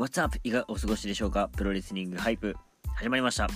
[0.00, 0.38] What's up?
[0.44, 1.50] いかがお過ごしでしょうか？
[1.54, 2.56] プロレスリングハイプ
[2.94, 3.46] 始まりました。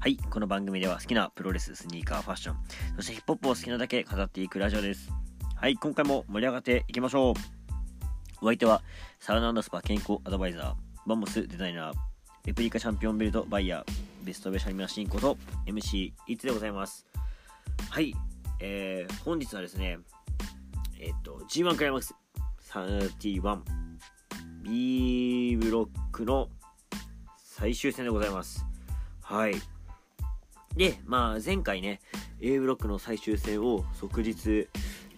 [0.00, 2.56] はい、この番組では好きなプロレス、スニーカー、ファッション、
[2.96, 5.10] そしてヒップホップを好きなだけ語っていくラジオです。
[5.56, 7.34] はい、今回も盛り上がっていきましょう。
[8.42, 8.82] お相手は、
[9.18, 11.94] サウナスパ健康アドバイザー、バンモスデザイナー、
[12.44, 17.06] レプリカチャンピオンベルトバイヤー、ベストベシャリマシンこと MC いつでございます。
[17.88, 18.14] はい、
[18.60, 19.98] えー、本日はですね、
[21.00, 22.14] えっ、と、G1 クライマックス
[22.70, 23.40] 31
[24.64, 26.48] B ブロックの
[27.36, 28.64] 最終戦でございます。
[29.20, 29.56] はい。
[30.74, 32.00] で、まあ、前回ね、
[32.40, 34.66] A ブロックの最終戦を即日、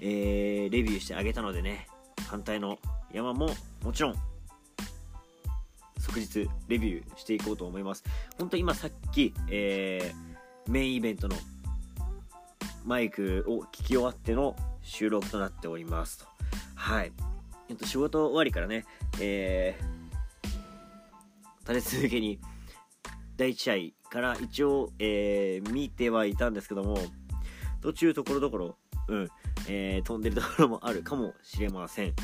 [0.01, 1.87] えー、レビューしてあげたのでね、
[2.29, 2.79] 反対の
[3.13, 3.49] 山も
[3.85, 4.15] もちろん、
[6.01, 8.03] 即日レビューしていこうと思います。
[8.39, 11.37] 本当今さっき、えー、メインイベントの
[12.85, 16.27] マイクを聞き終わっての収録となっておりますと。
[16.75, 17.13] はい。
[17.69, 18.85] えっと、仕事終わりからね、
[19.21, 22.39] えー、立て続けに
[23.37, 26.99] 第1試合から一応、えー、見てはいたんですけども、
[27.81, 28.77] 途中ところどころ、
[29.09, 29.29] うん、
[29.69, 32.15] えー、飛んでるところもあるかもしれません。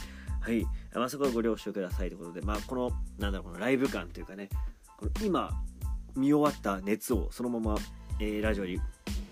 [0.41, 0.65] はい。
[0.95, 4.49] まあ、そこはご了承くださいということで、まあ、この、なんだろう、このライブ感というかね、
[4.99, 5.51] この今、
[6.17, 7.77] 見終わった熱をそのまま、
[8.21, 8.81] えー、ラジオに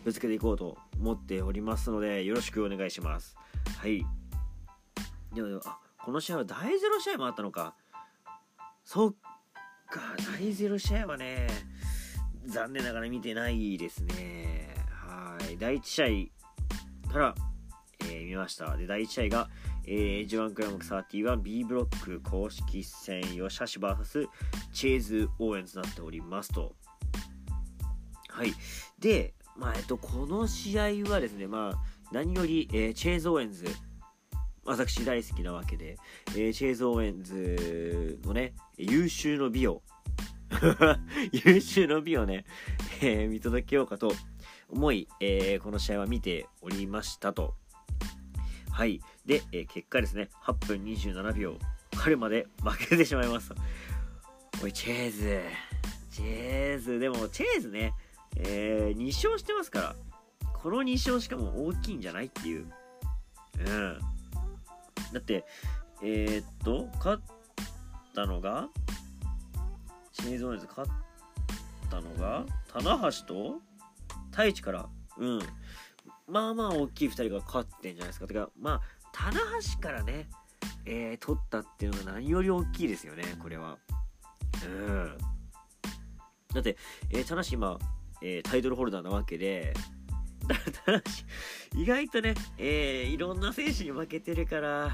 [0.05, 3.37] ぶつけていこうと思っておりますので、よろしくお願いします。
[3.79, 4.07] はい。
[5.35, 7.75] でも、でもあ、この試合は第0試合もあったのか。
[8.85, 9.15] そっ
[9.91, 10.01] か、
[10.39, 11.47] 第0試合はね、
[12.47, 14.75] 残念ながら見てないですね。
[14.89, 15.59] はい。
[15.59, 16.31] 第1試
[17.09, 17.35] 合から、
[18.05, 18.77] えー見ました。
[18.77, 19.49] で、第1試合が、
[19.87, 24.27] えー、G1 クライマックス 31B ブロック公式戦吉橋 VS
[24.73, 26.75] チェーズ・オーエンズとなっておりますと。
[28.29, 28.55] はい。
[28.99, 33.67] で、まあ、えっと、この試合はですね、まあ、何より、えーチェーズ・オーエンズ、
[34.65, 35.97] 私大好きなわけで、
[36.31, 39.83] えーチェーズ・オーエンズのね、有終の美を、
[41.33, 42.45] 有終の美をね、
[43.01, 44.13] えー見届けようかと
[44.69, 47.55] 思い、えーこの試合は見ておりましたと。
[48.71, 49.01] はい。
[49.27, 51.59] で、えー結果ですね、8分27秒、
[51.97, 53.55] 彼まで負けてしまいました。
[54.63, 55.41] おい、チェーズ。
[56.11, 57.95] チェーズ、でも、チェーズね、
[58.37, 59.97] えー2勝してますから、
[60.53, 62.71] この2勝しかも大きいんじゃないっていう。
[63.59, 63.99] うん。
[65.13, 65.45] だって、
[66.03, 67.23] えー、っと、勝っ
[68.15, 68.69] たのが、
[70.13, 70.91] チェーズオーエンズ勝っ
[71.91, 73.61] たのが、棚橋と
[74.31, 74.89] 太一から、
[75.19, 75.41] うん。
[76.27, 78.27] まあまあ大きい2人が勝ってんじゃないですか。
[78.27, 78.81] てか、まあ、
[79.13, 79.41] 棚
[79.75, 80.29] 橋からね、
[80.87, 83.79] えー、取ったっていうのが何より大きいですよね、これは。
[84.65, 85.19] うん。
[86.55, 86.77] だって、
[87.11, 87.79] えー、棚橋今、
[88.23, 89.75] えータイトルホルダーなわけで、
[90.55, 94.91] だ棚橋、意外とね、えーいろんな選手に負けてるから、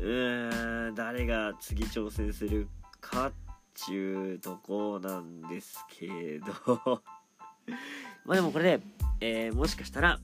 [0.00, 2.68] うーん、誰が次挑戦する
[3.00, 3.32] かっ
[3.74, 7.02] ちゅうとこなんですけど、
[8.24, 8.82] まあでもこれで、
[9.20, 10.20] えーもしかしたら、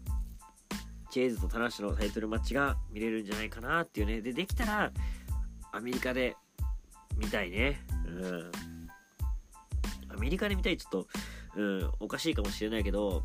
[1.11, 4.21] チェーズとタナシのタイトルマッチが見れるんじゃないかなっていうね。
[4.21, 4.93] で、できたら、
[5.72, 6.37] アメリカで
[7.17, 7.84] 見たいね。
[8.06, 8.50] うん。
[10.09, 11.09] アメリカで見たいちょっと、
[11.56, 13.25] うん、おかしいかもしれないけど、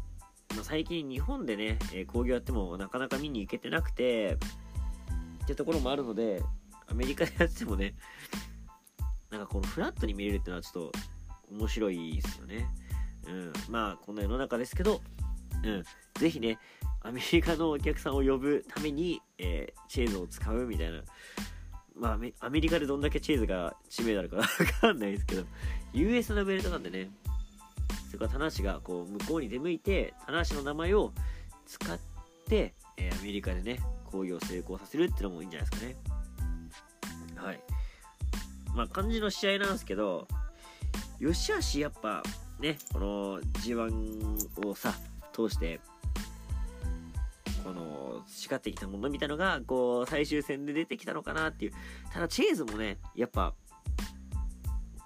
[0.55, 4.37] まあ、最近日本でね、えー興行やってもなかなか見に行けてなくて、
[5.43, 6.41] ってところもあるので、
[6.87, 7.95] アメリカでやってもね、
[9.29, 10.91] なんかこのフラットに見れるっていうのはちょっと
[11.51, 12.67] 面白いですよね。
[13.27, 15.01] うん、まあこんな世の中ですけど、
[15.63, 15.83] うん、
[16.19, 16.57] ぜひね、
[17.01, 21.01] アメリカのお客さんを呼ぶために、えーチェーズを使うみたいな。
[21.95, 24.43] まあアメ、リカでどんだけチェーズが知名度あるかわ
[24.81, 25.43] かんないですけど、
[25.93, 27.09] US のベルトなんでね、
[28.15, 31.11] そこは棚橋がこう向こうに出向いて、棚橋の名前を
[31.65, 31.99] 使っ
[32.47, 35.97] て、えーアメリカでね、興行を成功させるっていうのもいいんじゃないですかね。
[37.35, 37.59] はい。
[38.73, 40.27] まあ、感じの試合なんですけど、
[41.19, 42.23] 吉橋やっぱ
[42.59, 44.93] ね、この G1 をさ、
[45.33, 45.81] 通して、
[47.65, 51.73] この培ってきたものみたいのが、こう、最終戦で出てきたのかなっていう。
[52.13, 53.53] ただ、チェーズもね、やっぱ、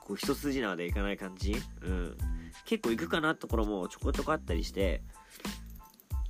[0.01, 2.17] こう、一筋縄でいかない感じうん。
[2.65, 5.01] 結構いくかなところもちょこちょこあったりして、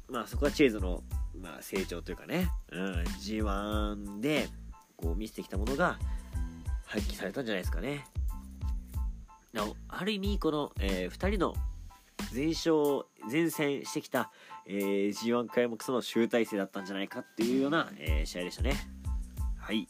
[0.10, 1.04] まあ、そこはチェーズの、
[1.40, 4.48] まあ、成長というかね、うん、G1 で、
[4.96, 5.98] こう、見せてきたものが、
[6.86, 8.06] 発揮されたんじゃないですかね。
[9.54, 11.54] なお、ある意味、この、え2人の
[12.34, 14.32] 前勝、前戦してきた、
[14.66, 18.74] えー G1 開幕その集大成だったんじゃないかっていうような、えー試合でしたね。
[19.58, 19.88] はい。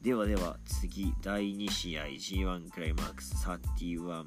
[0.00, 4.24] ではでは、次、第2試合、G1 クライマックス31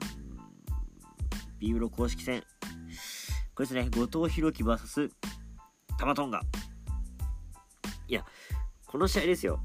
[1.59, 2.43] 31B ブロ公式戦。
[3.55, 5.09] これですね、後藤弘樹 VS
[5.97, 6.41] タマトンガ。
[8.07, 8.25] いや、
[8.85, 9.59] この試合ですよ。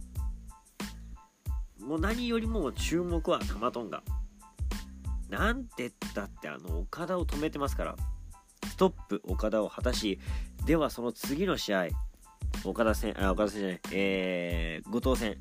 [1.83, 4.03] もう何よりも注目はタマトンガ
[5.29, 7.97] なんてったってあの岡田を止めてますから
[8.69, 10.21] ストップ岡田を果たし
[10.65, 11.89] ではその次の試合
[12.65, 15.39] 岡田戦あ岡田戦じゃないえー、後藤戦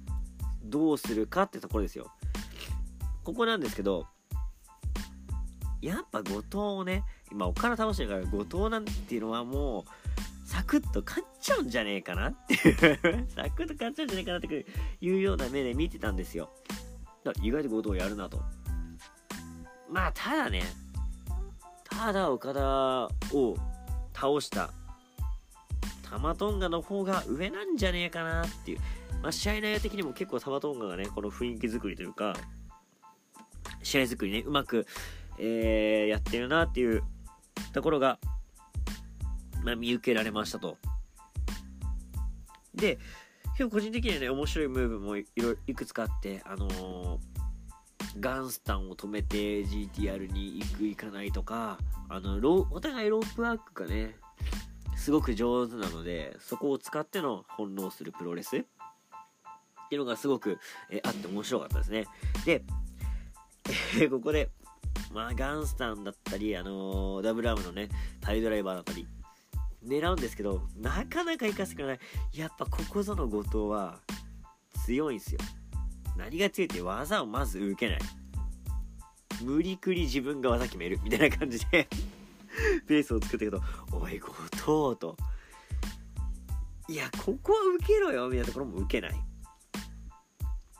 [0.63, 2.11] どうするかってところですよ
[3.23, 4.07] ここなんですけど
[5.81, 9.91] やっぱ後藤をね今岡田倒してるから後藤なんていうのはもう
[10.45, 13.27] サクッと勝っちゃうんじゃねえかなっていう。
[13.33, 14.65] サクッと勝っちゃうんじゃねえかなって
[14.99, 16.49] いうような目で見てたんですよ。
[17.23, 18.41] だ意外と後藤やるなと。
[19.89, 20.63] まあただね
[21.83, 23.55] ただ岡田を
[24.13, 24.71] 倒した
[26.03, 28.79] タマトンガの方が上なんじゃねえかなっていう、
[29.21, 32.35] まあ、試合内容的にも結構タマトンガがねこの雰囲気作りというか
[33.83, 34.85] 試合作りねうまく、
[35.43, 37.03] えー、やってるなっていう
[37.73, 38.19] ところが、
[39.63, 40.77] まあ、見受けられましたと。
[42.75, 42.99] で
[43.57, 47.31] 結構個人的にはね面白いムーブもいろいくつかあってあのー
[48.19, 51.77] ガンスタンを止めて GTR に行く行かないとか
[52.09, 54.15] あのロお互いロープワークがね
[54.97, 58.59] すごく上手なのでそこを使っての翻弄するプロレスっ
[59.89, 60.57] ていうのがすごく、
[60.89, 62.05] えあって面白かったですね。
[62.45, 62.63] で、
[63.99, 64.49] えー、ここで
[65.13, 67.89] まあガンスタンだったりあのー、ダブルアームのね
[68.21, 69.07] タイドライバーだったり
[69.85, 71.99] 狙うんですけどなかなか行かせてくれない。
[72.33, 73.99] やっぱここぞの後藤は
[74.85, 75.39] 強いんすよ。
[76.17, 77.99] 何が強いって技をまず受けない。
[79.43, 80.99] 無理くり自分が技決める。
[81.03, 81.87] みたいな感じで
[82.87, 83.61] ペースを作ったけど
[83.91, 84.61] 「おい後藤」
[84.99, 85.17] と
[86.87, 89.19] 「いやここは受けろよ」みたいなところも受けない。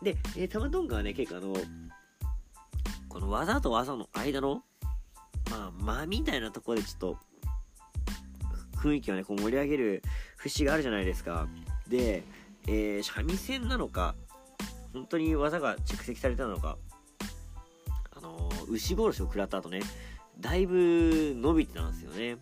[0.04, 1.56] で、えー、タマトンガはね結構あの
[3.12, 4.64] この技と技の間の
[5.50, 5.72] まあ
[6.06, 7.18] 間みたいなところでちょっと
[8.78, 10.02] 雰囲気をねこう盛り上げる
[10.38, 11.48] 節があるじゃないですか。
[11.90, 12.24] で、
[12.68, 14.16] えー、三味線なのか
[14.94, 16.78] 本当に技が蓄積されたのか
[18.16, 19.82] あのー、牛殺しを食らった後ね
[20.40, 22.38] だいぶ伸びてたんですよね。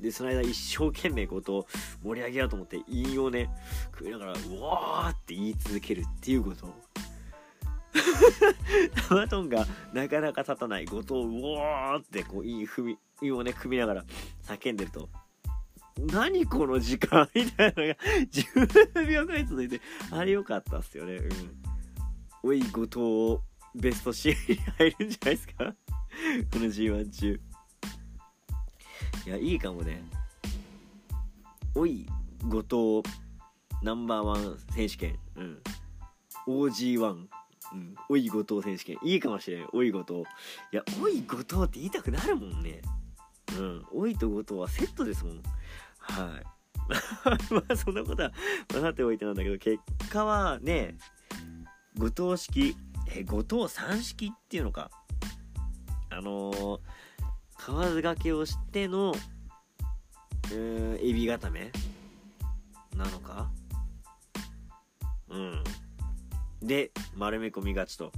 [0.00, 1.66] でその間一生懸命こと
[2.04, 3.50] 盛り上げようと思って韻をね
[3.92, 6.72] 食いながら「うわー」って言い続けるっていうこと
[9.10, 14.04] マトンがなかなか立たない後藤をうわーってこう韻踏みをね組みながら
[14.44, 15.08] 叫んでると
[15.98, 17.94] 何この時間みたいなのが
[18.32, 19.80] 10秒くらい続いて、
[20.10, 21.16] あれ良かったっすよね。
[21.16, 21.62] うん。
[22.42, 23.42] おい、後藤、
[23.74, 25.54] ベストシーンに入るんじゃないですか？
[25.64, 27.40] この G1 中。
[29.26, 30.02] いや、いいかもね。
[31.74, 32.06] おい、
[32.48, 33.10] 後藤、
[33.82, 35.18] ナンバーワン選手権。
[35.36, 35.62] うん。
[36.46, 37.26] OG1。
[37.72, 37.94] うん。
[38.08, 38.98] おい、後藤選手権。
[39.02, 39.68] いいかもしれん。
[39.72, 40.20] おい、後藤。
[40.20, 40.24] い
[40.72, 42.82] や、おい、後藤って言いたくなるもんね。
[43.58, 43.86] うん。
[43.92, 45.42] おいと後藤はセットですもん。
[45.98, 46.62] はい。
[47.54, 48.32] まあそんなことは、
[48.72, 49.78] まあ、さておいてなんだけど結
[50.10, 50.96] 果はね
[51.96, 52.76] 後藤式
[53.08, 54.90] え後藤三式っていうのか
[56.10, 56.80] あのー、
[57.56, 59.14] 河津掛けをしての
[60.54, 61.70] えー、エビ固め
[62.96, 63.50] なのか
[65.28, 65.64] うん
[66.62, 68.12] で丸め込みがちと。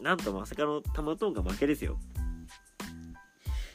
[0.00, 1.98] なんとまさかの玉トンが負けですよ。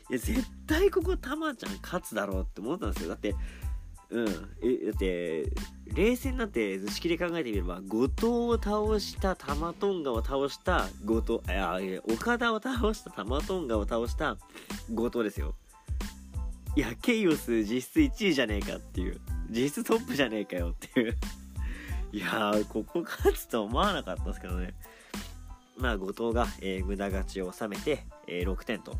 [0.10, 3.10] いや絶対ここたまちゃん勝つだろうって思ったんですよ。
[3.10, 3.36] だって
[4.10, 4.28] うん。
[4.62, 5.52] えだって
[5.94, 11.80] 冷静になって図式で考えてみれば後藤を倒した玉トンガを倒した後藤いや
[12.12, 14.38] 岡田を倒した玉トンガを倒した
[14.94, 15.56] 後藤ですよ。
[16.76, 19.20] いやケイオス実質1位じゃねえかっていう。
[19.50, 21.18] 実質トップじゃねえかよっていう。
[22.12, 24.74] いやーここ勝つと思わなかったですけどね
[25.78, 28.96] まあ後藤が、えー、無駄勝ちを収めて、えー、6点と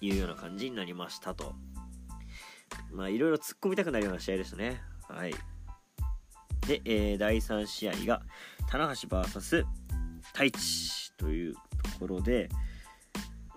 [0.00, 1.54] いうような感じになりましたと。
[2.92, 4.80] まあ、いろいろ突っ込みたくなるような試合でしたね。
[5.08, 5.34] はい。
[6.66, 8.22] で、えー、第3試合が、
[8.68, 9.64] 棚橋 VS
[10.32, 11.60] 太一というと
[12.00, 12.48] ころで、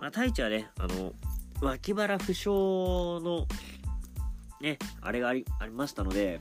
[0.00, 1.12] まあ、太一はね、あの、
[1.60, 3.46] 脇腹負傷の、
[4.60, 6.40] ね、あれがありありましたので、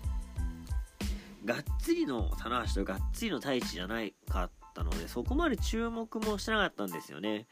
[1.48, 7.48] がっつりの棚橋とがっつりの太一じゃないかったので、そこまで注目もしてなかったんですよね。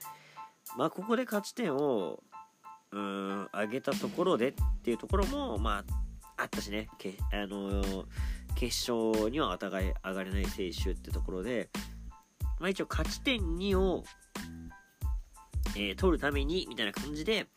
[0.78, 2.20] まあ、ここで勝ち点を
[2.92, 5.84] うん上げたところでっていうところもま
[6.38, 8.06] ああったしねけ、あのー、
[8.56, 11.70] 決勝にはお互い上がれない選手ってところで、
[12.60, 14.04] まあ、一応勝ち点2を、
[15.76, 17.48] えー、取るためにみたいな感じで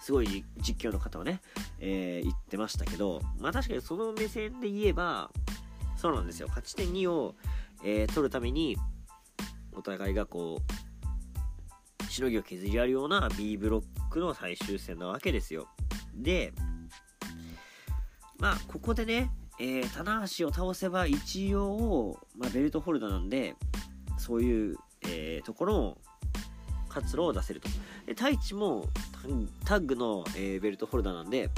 [0.00, 1.40] すごい実況の方はね、
[1.80, 5.30] えー、言ってましたけどまあ確かにその目線で言えば
[6.04, 7.34] そうなんですよ勝ち点2を、
[7.82, 8.76] え取るために
[9.72, 15.66] お互いがこうしのぎを削り合うような B ブロックの最終戦なわけですよ。
[16.14, 16.52] で、
[18.38, 23.54] まあ、ここでね、えー、棚橋を倒せば一応、まあ、ベルトホルダーなんで
[24.18, 24.76] そういう、
[25.08, 25.98] えー、ところの
[26.90, 27.70] 活路を出せると
[28.04, 28.84] で太一も
[29.64, 31.48] タッグの、えー、ベルトホルダーなんで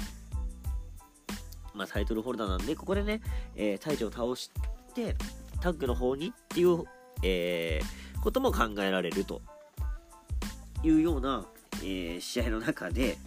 [1.76, 3.20] まあ、タイトルホルダーなんでここでね、
[3.54, 4.50] えー、太一を倒し
[4.94, 5.14] て
[5.60, 6.84] タッグの方にっていう、
[7.22, 9.42] えー、ことも考えられると
[10.82, 11.46] いうような、
[11.82, 13.18] えー、試合の中で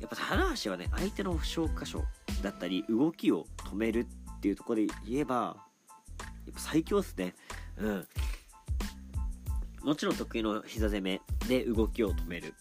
[0.00, 2.04] やっぱ棚橋はね相手の負傷箇所
[2.42, 5.56] だったり動きを止めるっていうところで言えば
[6.46, 7.34] やっぱ最強っすね。
[7.76, 8.06] うん。
[9.82, 12.54] もちろん得意の膝攻めで動きを止める。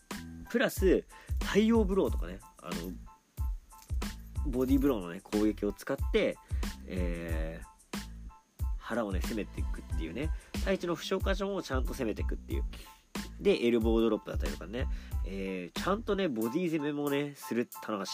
[0.50, 1.04] プラス
[1.42, 2.92] 太陽ブローとかねあの
[4.46, 6.38] ボディーブローのね攻撃を使って、
[6.88, 7.98] えー、
[8.78, 10.30] 腹をね攻めていくっていうね。
[10.58, 12.64] 太一の負傷箇所もちゃんと攻めていくっていう。
[13.40, 14.86] でエルボードロップだったりとかね、
[15.26, 18.06] えー、ちゃんとねボディ攻めもねする棚橋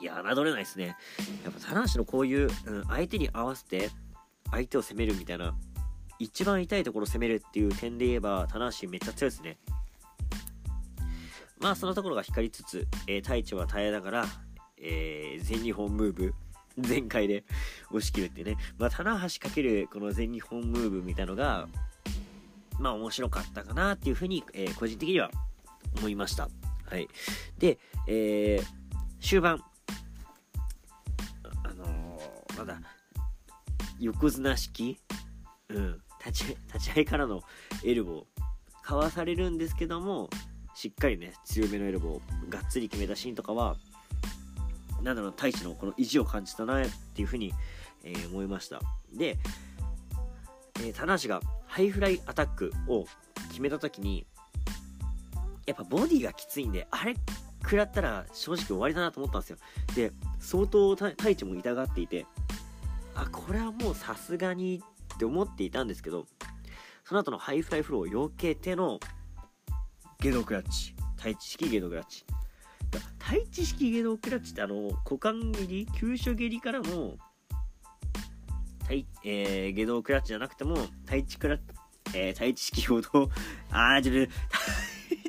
[0.00, 0.96] いや侮れないですね。
[1.44, 3.90] やっぱ棚橋のこういう、うん、相手に合わせて
[4.50, 5.54] 相手を攻めるみたいな
[6.18, 9.58] 一番痛いところを攻めるっていう点で言えば棚橋めっちゃ強いですね。
[11.58, 14.26] まあそのところが光りつつ、えー、太一は耐えながら、
[14.80, 16.34] えー、全日本ムーブ
[16.78, 17.44] 全開で
[17.90, 21.68] 押し切るっていうね、まあ、棚橋かけるこの全日本ムーブみたいのが、
[22.78, 25.30] まあ面白かったかなっていうふうに、えー、個人的には
[25.98, 26.48] 思いました。
[26.86, 27.08] はい。
[27.58, 28.64] で、えー、
[29.20, 29.62] 終盤、
[31.64, 32.80] あのー、まだ、
[33.98, 34.98] 横綱式、
[35.68, 37.42] うん、立ち立ち合いからの
[37.84, 38.42] エルボー、
[38.82, 40.30] かわされるんですけども、
[40.74, 43.76] しっかりね、強めのエルボー、がっつり決めたシーンとかは、
[45.02, 47.52] なんだろう、太一のこの意地を感じたなっていうふうに、
[48.04, 48.80] えー、思いました。
[49.12, 49.38] で、
[50.80, 53.06] えー、棚橋がハイフライアタックを
[53.48, 54.26] 決めた時に、
[55.66, 57.14] やっぱボディがきついんで、あれ
[57.62, 59.58] 食らったら正直終わりだなと思ったんですよ。
[59.94, 62.26] で、相当タイチも痛がっていて、
[63.14, 64.82] あ、これはもうさすがに
[65.14, 66.26] って思っていたんですけど、
[67.04, 68.98] その後のハイフライフローを避けての
[70.20, 70.94] ゲドクラッチ。
[71.16, 72.24] 太一式ゲドクラッチ。
[73.18, 77.16] 太一式ゲドクラッチってあの股間蹴り急所蹴りからの
[78.82, 81.60] 太、えー、下道クラッチじゃなくても太一クラッ、
[82.14, 83.30] えー、太一式ほど
[83.70, 84.26] あーちょ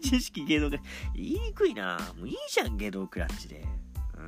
[0.02, 0.90] 太一式下道クラッチ。
[1.16, 2.00] 言いにくいな。
[2.18, 3.66] もういいじゃん下道クラッチで。
[4.18, 4.22] う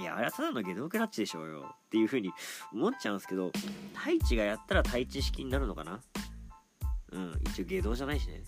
[0.00, 0.02] ん。
[0.02, 1.74] いやあれはただの下道クラッチでしょうよ。
[1.86, 2.30] っていう風に
[2.72, 3.52] 思っちゃうんですけど
[3.94, 6.00] 太一がやったら太一式になるのかな。
[7.12, 8.42] うん一応下道じゃないしね。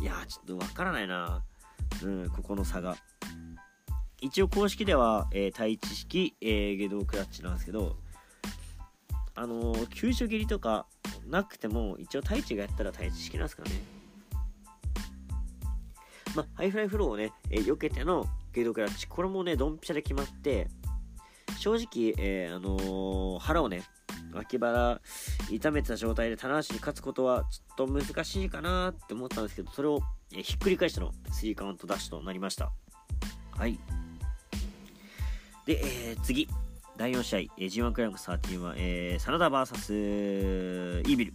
[0.00, 1.42] いやちょっとわからないな。
[2.02, 2.96] うん、ここの差が。
[4.20, 7.96] 一応公式では、えー、タイチ式、えー、ゲドクラッチなんですけど、
[9.34, 10.86] あのー、急所蹴りとか
[11.26, 13.76] なくても、一応タイチがやったらタイチ式なんですからね。
[16.34, 20.68] まあ、ハイフライフローをね、えー、避けてのゲドクラッチ、これもね、ドンピシャで決まって、
[21.58, 23.82] 正直、えー、あのー、腹をね、
[24.32, 25.00] 脇腹
[25.50, 32.70] 痛めてた状態で棚橋に勝つことはちょっと難しいかなって思ったんですけどそれをひっくり返しての3カウントダッシュとなりました。
[33.56, 33.78] はい。
[35.66, 35.80] で、
[36.10, 36.48] えー、次
[36.96, 41.32] 第4試合、えー、G1 クライマックス13は、えー、真田 VS イービル。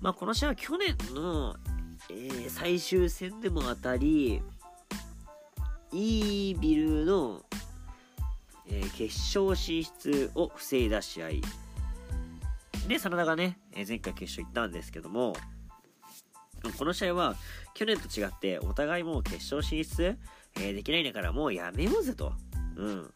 [0.00, 1.54] まあこの試合は去年の、
[2.10, 4.42] えー、最終戦でも当たり
[5.92, 7.42] イービルの
[8.66, 11.28] えー、決勝進出を防いだ試合。
[12.88, 15.34] で真田がね、え、前回決勝行ったんですけども
[16.78, 17.36] この試合は
[17.74, 20.16] 去年と違ってお互いもう決勝進出、
[20.60, 22.32] え、できないんだからもうやめようぜと。
[22.76, 23.10] うん。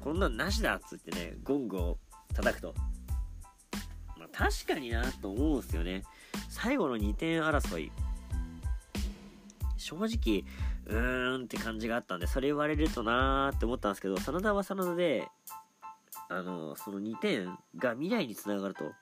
[0.00, 1.98] こんなんなしだっつってねゴングを
[2.34, 2.74] 叩くと。
[4.18, 6.02] まあ確かになと思うんですよね。
[6.48, 7.90] 最後の2点争い。
[9.76, 10.44] 正直
[10.86, 15.26] うーんって感じがあったんでそれ言われるとなーって思ったんですけど真田は真田で
[16.28, 18.92] あのその2点が未来につながると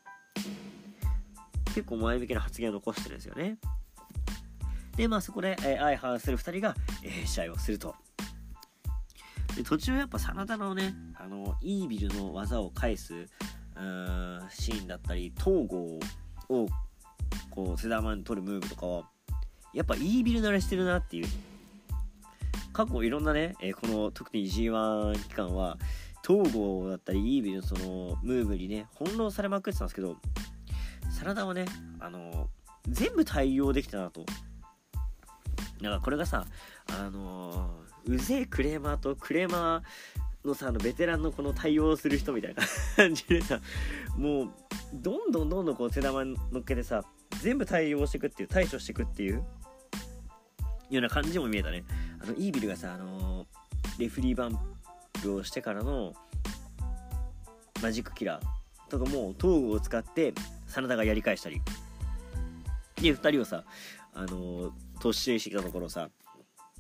[1.75, 3.59] 結構前向きな発言を残してるんですよね。
[4.97, 7.95] でまあそこで、えー、相反する2人が、えー、試合をすると。
[9.57, 15.99] で途中やっぱ真田のねあのイービルの技を返すうーシーンだったり東郷
[16.49, 16.69] を
[17.51, 19.09] こうセダーマンに取るムーブとかは
[19.73, 21.27] やっぱイービル慣れしてるなっていう
[22.75, 25.79] 過去いろんなね、え、この特に G1 期間は
[26.27, 30.17] 東郷だったりイービルのそのムーブにね翻弄されまくってたんですけど
[31.11, 31.67] 真田はね
[32.01, 32.49] あの
[32.89, 34.27] 全部対応できたなと。
[35.81, 36.47] なんかこれがさ
[36.99, 37.71] あの
[38.07, 42.63] うぜえクレーマーとクレーマーのさあのベテランのこの対応する人みたいな
[42.97, 43.61] 感じでさ
[44.17, 44.51] もう
[44.95, 47.05] どんどんどんどんこう手玉乗っけてさ
[47.41, 49.45] 全部対応していくっていう対処していくっていう
[50.91, 51.85] ような感じも見えたね。
[52.25, 53.47] あのイービルがさあの
[53.99, 54.59] レフリーバン
[55.23, 56.15] プをしてからの
[57.83, 60.33] マジックキラーとかもトーグを使って
[60.67, 61.61] 真田がやり返したり。
[62.97, 63.65] で2人をさ
[64.15, 66.09] あの突進してきたところさ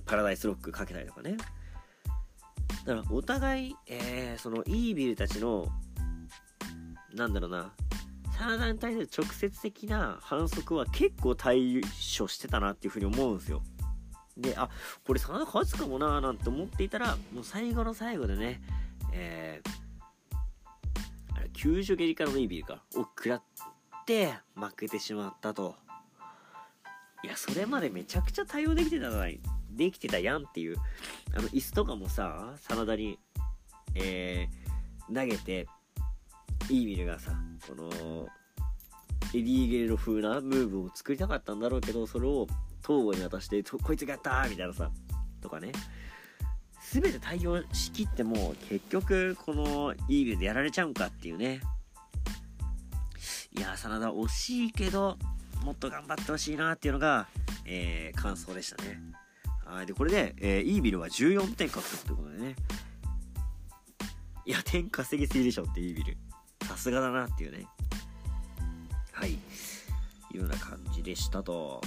[0.06, 1.36] パラダイスロックかけたりとかね。
[2.86, 5.66] だからお互い、えー、そのイービルたちの
[7.14, 7.74] なんだろうな
[8.38, 11.82] 真田に対する直接的な反則は結構対
[12.18, 13.62] 処してたなっていうふうに思うんですよ。
[14.36, 14.68] であ
[15.06, 18.60] これ真田勝つかもななんて思っていたらもう最後の最後でね
[19.16, 23.42] えー、あれ救助蹴りからのイービルかを食らっ
[24.06, 25.76] て負けてしまったと。
[27.22, 30.76] いやそれまでめちゃくちゃ対応できてたじゃないできてたやんっていう
[31.34, 33.18] あの椅子とかもさ真田に、
[33.94, 35.66] えー、投げて
[36.68, 37.32] イービルがさ
[37.66, 38.28] この
[39.32, 42.46] エディー・ゲレロ風なムーブを作りたかったんだろうけどそれを
[42.86, 44.90] 東郷に渡してこいつがやったみたいなさ
[45.40, 45.72] とかね。
[46.92, 51.60] 全て対応しきっても結局このイービルでやられちゃうんかっていうね。
[53.56, 55.16] いや真田惜しいけど
[55.64, 57.26] もっと頑張ってほしいなっていうのが、
[57.64, 59.00] えー、感想でしたね。
[59.64, 62.56] はいでこれで、えー、イービルは14点獲得ということでね。
[64.46, 66.18] いや点稼ぎすぎでしょってイービル。
[66.66, 67.66] さすがだなっていうね。
[69.12, 69.32] はい。
[69.32, 69.38] い
[70.34, 71.80] うような感じでしたと。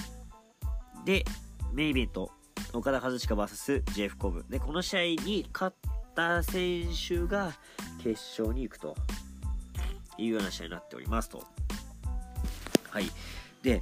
[1.08, 1.24] で
[1.72, 2.30] メイイベント
[2.74, 4.44] 岡田和親 VS ジェフコブ。
[4.50, 5.76] でこの試合に勝っ
[6.14, 7.54] た選手が
[8.04, 8.94] 決勝に行くと
[10.18, 11.46] いうような試合になっておりますと。
[12.90, 13.06] はい。
[13.64, 13.82] で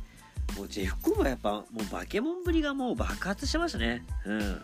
[0.55, 4.05] もうジェフコブはやっぱもうバケモンぶりがもう爆発してましたね。
[4.27, 4.62] うん。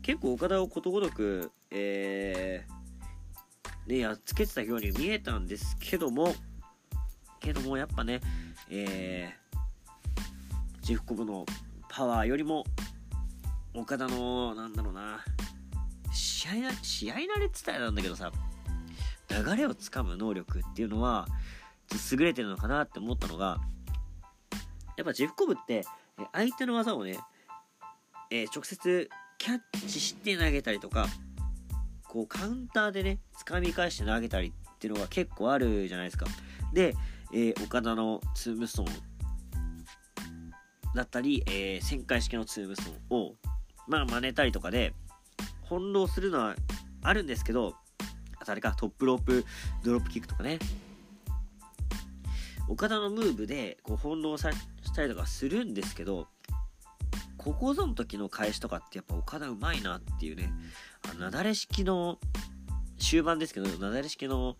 [0.00, 6.34] 結構岡田をことごとくえー、ねやっつけてたように見えたんですけども
[7.38, 8.22] けどもやっぱね
[8.70, 9.47] えー、
[10.88, 11.44] ジェフコブの
[11.90, 12.64] パワーよりも
[13.74, 15.22] 岡田のなんだろうな。
[16.14, 18.32] 試合試合慣れって言ったらなんだけどさ。
[19.28, 21.28] 流れをつかむ能力っていうのは
[22.10, 23.58] 優れてるのかなって思ったのが
[24.96, 25.84] やっぱジェフコブって
[26.32, 27.18] 相手の技をね、
[28.30, 31.06] えー、直接キャッチして投げたりとか
[32.04, 36.24] こうカウンターでね掴み返して投げたりっていうのが結構あるじゃないですか。
[36.72, 36.94] で、
[37.34, 39.07] えー、岡田のツームストーン
[40.94, 43.34] だったり、えー、旋回式のツームストーンを
[43.86, 44.94] まあ真似たりとかで
[45.64, 46.56] 翻弄するのは
[47.02, 47.74] あるんですけど
[48.40, 49.44] あとあれかトップロープ
[49.84, 50.58] ドロップキックとかね。
[52.68, 56.28] 岡田のムーブでこう翻弄さしたりとかするんですけど
[57.38, 60.52] ここぞの時の返しとかってやっぱ岡田うまいなっていうね
[61.10, 62.18] あのなだれ式の
[62.98, 64.56] 終盤ですけどなだれ式の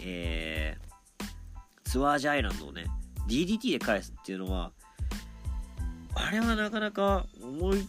[0.00, 2.86] えー、ツアージアイランドをね
[3.28, 4.72] DDT で返すっていうのは
[6.14, 7.86] あれはなかなか思い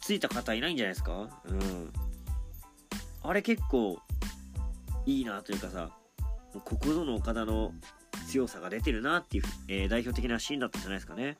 [0.00, 1.28] ついた方いないんじゃないですか？
[1.44, 1.92] うん。
[3.22, 3.98] あれ結構
[5.06, 5.90] いいなというかさ
[6.64, 7.72] ここぞの岡田の
[8.28, 11.36] 強さが出てるなっていう、えー、代表的なシーンだったじゃないですかね。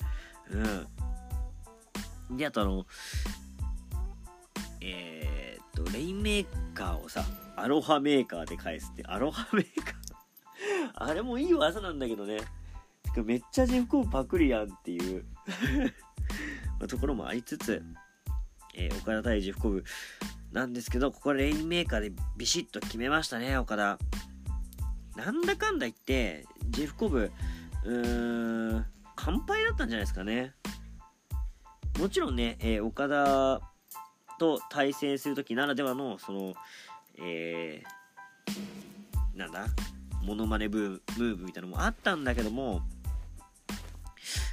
[2.31, 2.37] うん。
[2.37, 2.87] であとあの
[4.81, 7.25] えー、っとレインメーカーをさ
[7.57, 9.95] アロハメーカーで返すってアロハメーカー？
[10.95, 12.39] あれもいい技なんだけどね。
[13.25, 15.25] めっちゃジェフコブパクリやんっていう。
[16.81, 17.83] まところもありつつ、
[18.75, 19.85] えー、岡田対ジェフコブ
[20.53, 23.99] なんですけど、ここはレインメーカーでビシッと決めましたね、岡田。
[25.17, 27.31] なんだかんだ言って、ジェフコブ、
[27.85, 30.55] うーん、完敗だったんじゃないですかね。
[31.99, 33.61] もちろんね、えー、岡田
[34.39, 36.55] と対戦する時ならではの、その、
[37.19, 39.67] えー、なんだ、
[40.23, 42.83] モノマネブームーブみたいなのもあったんだけども、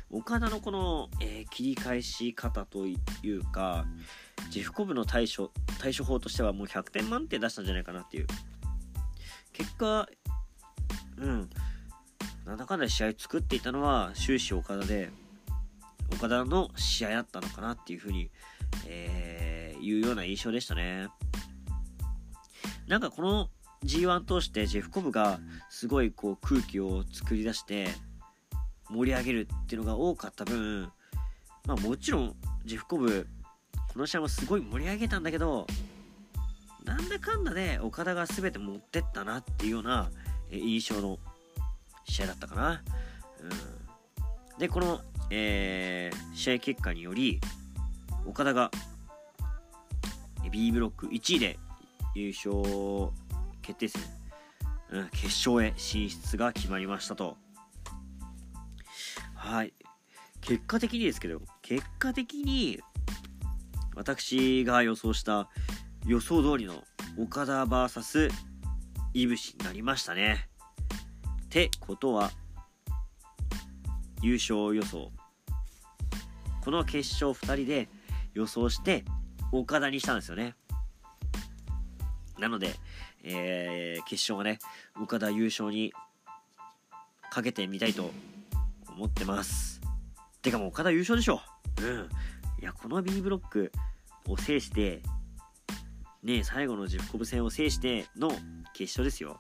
[0.09, 3.85] 岡田のこの、えー、切り返し方というか
[4.49, 8.27] ジェフコブの対処対処法としてはもう100点満点出したんじゃないかなっていう。
[9.53, 10.07] 結果
[11.17, 11.49] うん。
[12.45, 15.09] なんだかんだ試合作っていたのは終始岡田で
[16.13, 18.31] 岡田の試合だったのかなっていうふうに、
[18.87, 21.09] えー、いうような印象でしたね。
[22.87, 23.49] なんかこの
[23.83, 25.39] G1 通してジェフコブが
[25.69, 27.89] すごいこう空気を作り出して
[28.89, 30.91] 盛り上げるっていうのが多かった分、
[31.65, 33.27] まあもちろんジェフコブ、
[33.93, 35.67] この試合もすごい盛り上げたんだけど、
[36.83, 40.09] なんだかんだで岡田が全て持ってったなっていうような
[40.51, 41.19] 印象の
[42.05, 42.83] 試合だったかな。
[43.41, 47.41] うん、で、この、えー、試合結果により、
[48.25, 48.71] 岡田が
[50.49, 51.59] B ブロック1位で
[52.15, 53.11] 優勝
[53.61, 54.01] 決定戦、
[54.91, 57.37] うん、決勝へ進出が決まりましたと。
[59.47, 59.73] はい。
[60.41, 62.81] 結果的にですけど、結果的に、
[63.95, 65.49] 私が予想した
[66.05, 66.83] 予想通りの
[67.17, 68.29] 岡田 VS
[69.13, 70.49] いぶしになりましたね。
[71.45, 72.31] ってことは
[74.21, 75.11] 優勝予想
[76.61, 77.87] この決勝2人で
[78.33, 79.05] 予想して
[79.53, 80.55] 岡田にしたんですよね。
[82.37, 82.75] なので、
[83.23, 84.59] えー、決勝はね、
[85.01, 85.93] 岡田優勝に
[87.31, 88.11] かけてみたいと
[88.97, 89.79] 思ってます。
[90.41, 91.39] てかもう岡田優勝でしょ。
[91.81, 92.09] うん。
[92.59, 93.71] いや、この B ブロック
[94.27, 95.03] を制して、
[96.23, 98.29] ね、最後のジェフコブ戦を制しての
[98.73, 99.39] 決勝ですよ。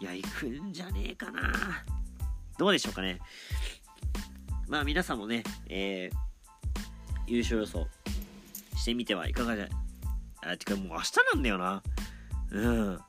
[0.00, 1.40] いや、行くんじゃねえかな。
[2.56, 3.18] どうでしょうかね。
[4.68, 7.88] まあ皆さんもね、えー、優勝予想
[8.76, 9.68] してみてはいかがじゃ、
[10.42, 11.82] あ、てかもう明日なんだよな。
[12.52, 13.00] うん。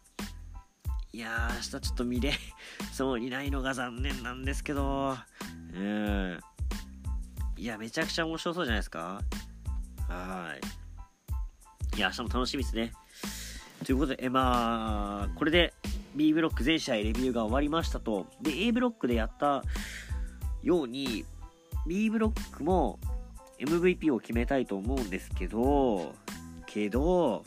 [1.13, 2.33] いやー、明日ちょっと見れ
[2.93, 5.17] そうにないのが残念なんですけど、
[5.73, 6.39] うん。
[7.57, 9.21] いや、めちゃくちゃ面白そうじゃないですか？
[10.07, 10.55] は
[11.93, 11.97] い。
[11.97, 12.93] いや、明日も楽しみですね。
[13.85, 15.73] ということで、えまあ、これで
[16.15, 18.27] B ブロック全試合レビューが終わりましたと。
[18.41, 19.63] で、A ブロックでやった
[20.63, 21.25] ように、
[21.87, 22.99] B ブロックも
[23.59, 26.15] MVP を決めたいと思うんですけど、
[26.67, 27.43] けど、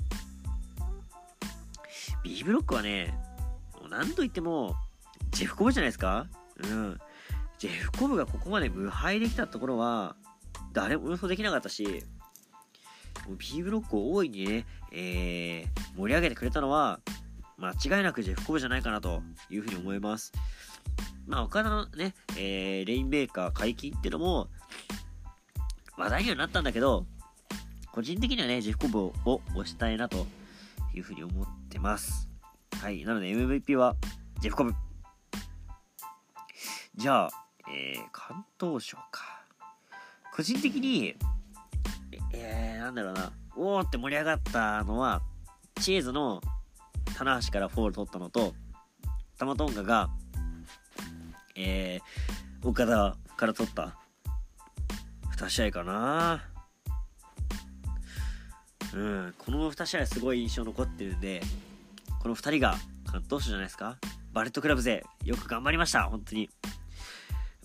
[2.22, 3.18] B ブロックはね、
[3.96, 4.74] 何と言っても、
[5.30, 6.26] ジェフコブじゃないですか？
[6.62, 6.98] うん。
[7.58, 10.16] ジェフコブがここまで無敗できたところは、
[10.72, 12.02] 誰も予想できなかったし、
[13.38, 17.00] B ブロックを大いにね、えー、盛り上げてくれたのは、
[17.56, 20.32] 間違いなくジェフコブじゃないかなというふうに思います。
[21.26, 24.48] まあ、岡田のね、えー、レインメーカー解禁っていうのも、
[25.96, 27.06] 話題にはなったんだけど、
[27.92, 29.12] 個人的にはね、ジェフコブを
[29.54, 30.26] 推したいなと
[30.92, 32.28] いうふうに思ってます。
[32.84, 33.02] はい。
[33.06, 33.96] なので MVP は
[34.42, 34.74] ジェフコブ。
[36.96, 37.30] じゃあ、
[37.72, 39.42] えー、関東賞か。
[40.34, 41.16] 個人的に、
[42.34, 45.22] えー、なんだろうな、おーって盛り上がったのは、
[45.80, 46.42] チェーズの
[47.16, 48.52] 棚橋からフォール取ったのと、
[49.38, 50.10] タマトンガが、
[51.56, 53.96] えー、オカダから取った
[55.38, 56.44] 2試合かな。
[58.92, 61.40] うん、この2試合すごい印象残ってるんで、
[62.24, 63.98] この2人が敢闘賞じゃないですか。
[64.32, 66.48] バレットクラブ勢、よく頑張りました、本当に。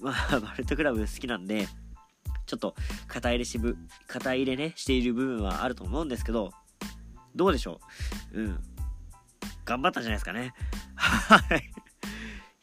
[0.02, 1.66] まあ、 バレットクラブ好きなんで、
[2.46, 2.76] ちょっと
[3.08, 6.52] 肩入れしぶ、肩入れね、している部分はあると思うんですけど、
[7.34, 7.80] どうでしょ
[8.34, 8.42] う？
[8.42, 8.64] うん。
[9.64, 10.54] 頑張ったんじゃないですかね。
[10.98, 11.72] はい。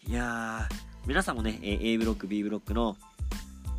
[0.07, 0.69] いや、
[1.07, 2.99] 皆さんもね、A ブロック、B ブロックの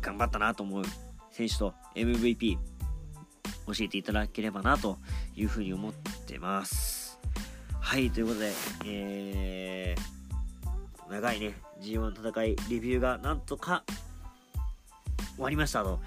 [0.00, 0.82] 頑張ったなと思う
[1.30, 4.98] 選手と MVP 教えていただければなと
[5.36, 5.92] いうふうに思っ
[6.26, 6.97] てます。
[7.88, 8.52] はい、ということで、
[8.84, 13.82] えー、長いね、G1 戦い、レビューがなんとか
[15.36, 15.98] 終わりましたと。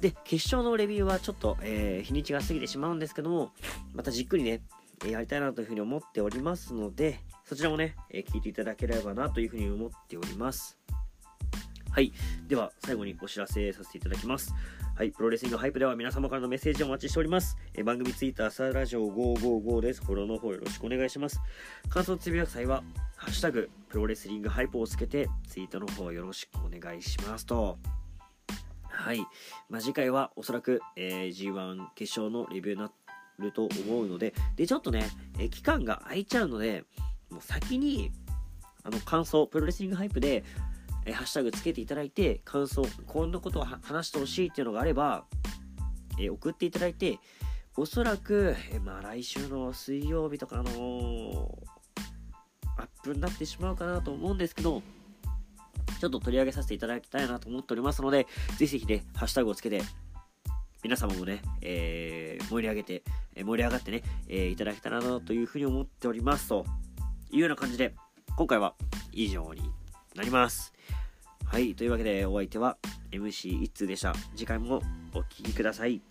[0.00, 3.50] で、決勝のレビューはちょっと、えー、日にちが過ぎてしまうんですけども、
[3.94, 4.60] またじっくりね、
[5.10, 10.78] やりたいなというふうに思っておりますので、そちらもね、え聞いていただければなというふうに思っております。
[11.90, 12.12] はい。
[12.46, 14.54] では、最後にお知らせさせていただきます。
[14.98, 15.12] はい。
[15.12, 17.56] プロレスリングハイプでは皆様からのメッセージをお待ちしております。
[17.72, 20.04] え番組ツイッター、朝ラジオ555です。
[20.04, 21.40] フォローの方よろしくお願いします。
[21.88, 22.82] 感想つぶやく際は、
[23.14, 27.78] ハッシュタグ、プロレスリングハイプをつけて、ツイートの方よろしくお願いしますと。
[28.88, 29.20] はい。
[29.68, 32.90] まあ、次回はおそらく、えー、G1 決勝のレビューにな
[33.38, 35.08] ると思うので、で、ちょっとね、
[35.38, 36.82] え期間が空いちゃうので、
[37.30, 38.10] もう先に、
[38.82, 40.42] あの、感想、プロレスリングハイプで、
[41.08, 45.24] えハッシュタグつけていただいて、感想、こんなことを話してほしいっていうのがあれば、
[46.18, 47.18] え送っていただいて、
[47.76, 51.58] おそらく、えまあ来週の水曜日とかの
[52.76, 54.82] アップになってしまうかなと思うんですけど、
[55.98, 58.26] ちょっと取り上げさせていただきたいなと思っておりますので、
[58.58, 59.82] ぜひぜひね、ハッシュタグをつけて、
[60.84, 63.02] 皆様もね、えー、盛り上げて、
[63.34, 66.66] え盛り上がってね、えー、いただけたらなというふうに思っておりますと。
[67.30, 67.94] いうような感じで、
[68.36, 68.74] 今回は
[69.12, 69.70] 以上に
[70.14, 70.77] なります。
[71.50, 72.76] はい、というわけでお相手は
[73.10, 74.14] MC 一通でした。
[74.36, 74.82] 次回も
[75.14, 76.02] お聴きください。